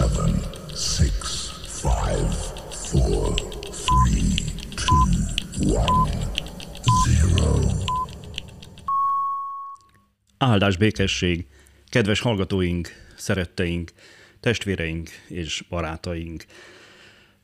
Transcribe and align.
seven, 0.00 0.34
six, 0.74 1.50
five, 1.82 2.34
four, 2.70 3.34
three, 3.84 4.34
two, 4.76 5.74
one, 5.74 6.10
zero. 7.06 7.58
Áldás 10.38 10.76
békesség! 10.76 11.46
Kedves 11.88 12.20
hallgatóink, 12.20 12.88
szeretteink, 13.16 13.90
testvéreink 14.40 15.08
és 15.28 15.64
barátaink! 15.68 16.44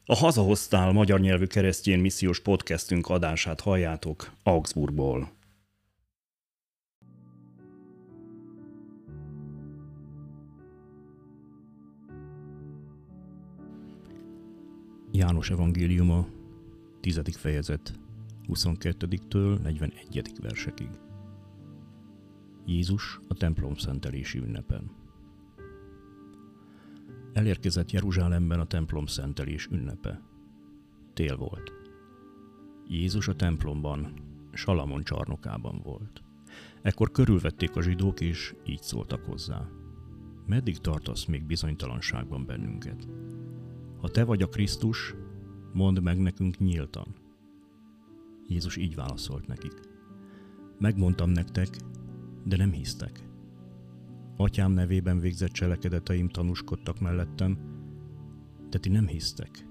A 0.07 0.15
Hazahoztál 0.15 0.93
magyar 0.93 1.21
nyelvű 1.21 1.47
keresztjén 1.47 1.99
missziós 1.99 2.41
podcastünk 2.41 3.09
adását 3.09 3.61
halljátok 3.61 4.30
Augsburgból. 4.43 5.36
János 15.16 15.51
evangéliuma, 15.51 16.27
10. 17.01 17.20
fejezet, 17.37 17.98
22-től 18.48 19.62
41. 19.62 20.32
versekig. 20.41 20.88
Jézus 22.66 23.21
a 23.29 23.35
templom 23.35 23.74
szentelési 23.74 24.38
ünnepen. 24.38 24.91
Elérkezett 27.32 27.91
Jeruzsálemben 27.91 28.60
a 28.60 28.66
templom 28.66 29.07
szentelés 29.07 29.66
ünnepe. 29.66 30.23
Tél 31.15 31.37
volt. 31.37 31.73
Jézus 32.88 33.29
a 33.29 33.35
templomban, 33.35 34.13
Salamon 34.52 35.02
csarnokában 35.02 35.80
volt. 35.82 36.23
Ekkor 36.82 37.10
körülvették 37.10 37.76
a 37.76 37.82
zsidók, 37.82 38.21
és 38.21 38.54
így 38.65 38.82
szóltak 38.82 39.24
hozzá. 39.24 39.69
Meddig 40.46 40.79
tartasz 40.79 41.24
még 41.24 41.45
bizonytalanságban 41.45 42.46
bennünket? 42.46 43.09
Ha 44.07 44.12
te 44.12 44.24
vagy 44.24 44.43
a 44.43 44.49
Krisztus, 44.49 45.15
mondd 45.73 46.02
meg 46.02 46.18
nekünk 46.18 46.59
nyíltan. 46.59 47.15
Jézus 48.48 48.76
így 48.76 48.95
válaszolt 48.95 49.46
nekik. 49.46 49.80
Megmondtam 50.79 51.30
nektek, 51.30 51.68
de 52.45 52.57
nem 52.57 52.73
hisztek. 52.73 53.29
Atyám 54.37 54.73
nevében 54.73 55.18
végzett 55.18 55.51
cselekedeteim 55.51 56.29
tanúskodtak 56.29 57.01
mellettem, 57.01 57.59
de 58.71 58.79
ti 58.79 58.88
nem 58.88 59.07
hisztek, 59.07 59.66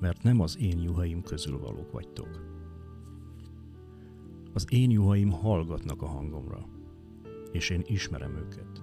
mert 0.00 0.22
nem 0.22 0.40
az 0.40 0.58
én 0.58 0.78
juhaim 0.78 1.22
közül 1.22 1.58
valók 1.58 1.92
vagytok. 1.92 2.40
Az 4.52 4.66
én 4.68 4.90
juhaim 4.90 5.30
hallgatnak 5.30 6.02
a 6.02 6.06
hangomra, 6.06 6.68
és 7.52 7.70
én 7.70 7.82
ismerem 7.86 8.36
őket, 8.36 8.82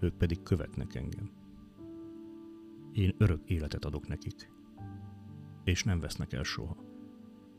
ők 0.00 0.14
pedig 0.14 0.42
követnek 0.42 0.94
engem. 0.94 1.30
Én 2.96 3.14
örök 3.18 3.50
életet 3.50 3.84
adok 3.84 4.08
nekik, 4.08 4.50
és 5.64 5.82
nem 5.84 6.00
vesznek 6.00 6.32
el 6.32 6.42
soha, 6.42 6.76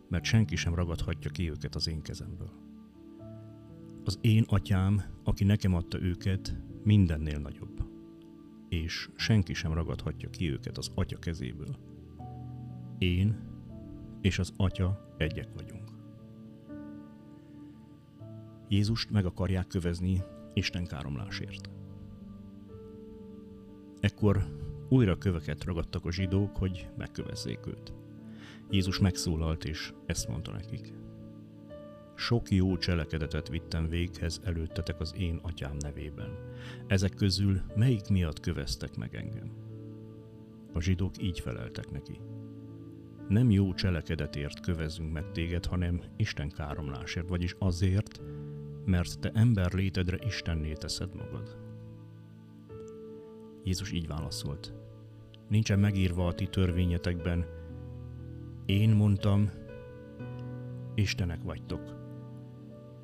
mert 0.10 0.24
senki 0.24 0.56
sem 0.56 0.76
ragadhatja 0.76 1.32
ki 1.32 1.50
őket 1.50 1.76
az 1.76 1.88
én 1.88 2.02
kezemből. 2.02 2.52
Az 4.04 4.18
én 4.22 4.44
atyám, 4.48 5.02
aki 5.24 5.44
nekem 5.44 5.74
adta 5.74 6.02
őket, 6.02 6.58
mindennél 6.84 7.40
nagyobb, 7.40 7.90
és 8.70 9.10
senki 9.16 9.54
sem 9.54 9.74
ragadhatja 9.74 10.30
ki 10.30 10.52
őket 10.52 10.78
az 10.78 10.92
atya 10.96 11.20
kezéből. 11.20 11.76
Én 12.98 13.40
és 14.22 14.40
az 14.40 14.54
atya 14.56 15.16
egyek 15.18 15.54
vagyunk. 15.54 15.90
Jézust 18.68 19.10
meg 19.10 19.26
akarják 19.26 19.68
kövezni 19.68 20.24
Isten 20.54 20.86
káromlásért. 20.86 21.70
Ekkor 24.00 24.66
újra 24.90 25.18
köveket 25.18 25.64
ragadtak 25.64 26.06
a 26.06 26.12
zsidók, 26.12 26.58
hogy 26.58 26.88
megkövezzék 26.98 27.68
őt. 27.68 27.94
Jézus 28.70 29.00
megszólalt, 29.00 29.66
és 29.66 29.94
ezt 30.06 30.28
mondta 30.28 30.52
nekik. 30.52 30.94
Sok 32.16 32.52
jó 32.52 32.78
cselekedetet 32.78 33.50
vittem 33.50 33.88
véghez 33.88 34.42
előttetek 34.44 35.00
az 35.00 35.14
én 35.18 35.40
atyám 35.42 35.76
nevében. 35.80 36.30
Ezek 36.88 37.14
közül 37.14 37.62
melyik 37.76 38.10
miatt 38.10 38.40
köveztek 38.40 38.96
meg 38.96 39.16
engem? 39.16 39.52
A 40.74 40.82
zsidók 40.82 41.24
így 41.24 41.40
feleltek 41.40 41.92
neki. 41.92 42.20
Nem 43.28 43.52
jó 43.52 43.74
cselekedetért 43.74 44.60
kövezünk 44.60 45.14
meg 45.14 45.32
téged, 45.32 45.66
hanem 45.66 46.02
Isten 46.16 46.50
káromlásért, 46.50 47.30
vagyis 47.30 47.56
azért, 47.60 48.22
mert 48.86 49.20
te 49.20 49.32
ember 49.34 49.74
létedre 49.74 50.18
Istenné 50.26 50.74
teszed 50.74 51.16
magad. 51.16 51.67
Jézus 53.68 53.92
így 53.92 54.08
válaszolt. 54.08 54.74
Nincsen 55.50 55.80
megírva 55.80 56.28
a 56.28 56.34
ti 56.34 56.48
törvényetekben. 56.48 57.46
Én 58.66 58.90
mondtam, 58.90 59.50
Istenek 60.96 61.44
vagytok. 61.44 61.96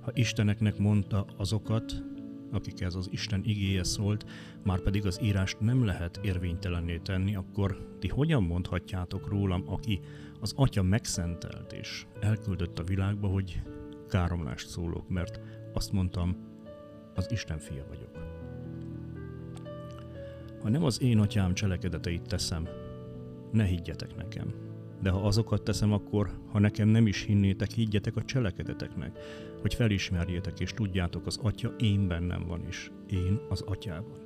Ha 0.01 0.11
Isteneknek 0.13 0.77
mondta 0.77 1.25
azokat, 1.37 2.03
akikhez 2.51 2.95
az 2.95 3.07
Isten 3.11 3.41
igéje 3.43 3.83
szólt, 3.83 4.25
már 4.63 4.79
pedig 4.79 5.05
az 5.05 5.21
írást 5.21 5.59
nem 5.59 5.85
lehet 5.85 6.19
érvénytelenné 6.23 6.97
tenni, 6.97 7.35
akkor 7.35 7.95
ti 7.99 8.07
hogyan 8.07 8.43
mondhatjátok 8.43 9.27
rólam, 9.27 9.63
aki 9.65 9.99
az 10.39 10.53
Atya 10.55 10.81
megszentelt 10.81 11.71
és 11.73 12.05
elküldött 12.19 12.79
a 12.79 12.83
világba, 12.83 13.27
hogy 13.27 13.61
káromlást 14.09 14.67
szólok, 14.67 15.09
mert 15.09 15.39
azt 15.73 15.91
mondtam, 15.91 16.35
az 17.15 17.31
Isten 17.31 17.59
fia 17.59 17.85
vagyok. 17.87 18.22
Ha 20.63 20.69
nem 20.69 20.83
az 20.83 21.01
én 21.01 21.19
atyám 21.19 21.53
cselekedeteit 21.53 22.27
teszem, 22.27 22.67
ne 23.51 23.63
higgyetek 23.63 24.15
nekem. 24.15 24.53
De 25.01 25.09
ha 25.09 25.19
azokat 25.19 25.63
teszem, 25.63 25.93
akkor, 25.93 26.29
ha 26.51 26.59
nekem 26.59 26.87
nem 26.87 27.07
is 27.07 27.23
hinnétek, 27.23 27.71
higgyetek 27.71 28.15
a 28.15 28.23
cselekedeteknek, 28.23 29.19
hogy 29.61 29.73
felismerjétek 29.73 30.59
és 30.59 30.73
tudjátok, 30.73 31.25
az 31.25 31.39
atya 31.41 31.69
én 31.77 32.07
bennem 32.07 32.45
van 32.47 32.67
is, 32.67 32.91
én 33.09 33.39
az 33.49 33.61
atyában. 33.61 34.17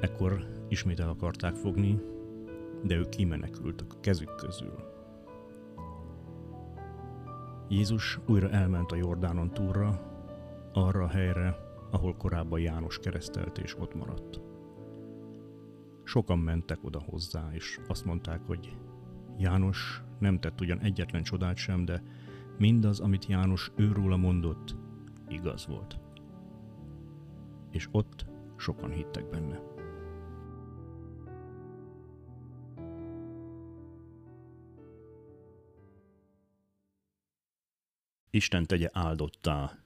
Ekkor 0.00 0.46
ismét 0.68 1.00
el 1.00 1.08
akarták 1.08 1.54
fogni, 1.54 2.00
de 2.82 2.96
ők 2.96 3.08
kimenekültek 3.08 3.92
a 3.92 4.00
kezük 4.00 4.34
közül. 4.34 4.74
Jézus 7.68 8.18
újra 8.26 8.50
elment 8.50 8.92
a 8.92 8.96
Jordánon 8.96 9.50
túlra, 9.50 10.00
arra 10.72 11.04
a 11.04 11.08
helyre, 11.08 11.56
ahol 11.90 12.16
korábban 12.16 12.60
János 12.60 12.98
keresztelt 12.98 13.58
és 13.58 13.78
ott 13.78 13.94
maradt. 13.94 14.40
Sokan 16.04 16.38
mentek 16.38 16.84
oda 16.84 17.00
hozzá, 17.00 17.48
és 17.52 17.80
azt 17.88 18.04
mondták, 18.04 18.40
hogy 18.46 18.76
János 19.38 20.02
nem 20.18 20.40
tett 20.40 20.60
ugyan 20.60 20.80
egyetlen 20.80 21.22
csodát 21.22 21.56
sem, 21.56 21.84
de 21.84 22.02
mindaz, 22.58 23.00
amit 23.00 23.26
János 23.26 23.72
őróla 23.76 24.16
mondott, 24.16 24.76
igaz 25.28 25.66
volt. 25.66 26.00
És 27.70 27.88
ott 27.90 28.26
sokan 28.56 28.90
hittek 28.90 29.28
benne. 29.28 29.60
Isten 38.30 38.66
tegye 38.66 38.88
áldottá 38.92 39.85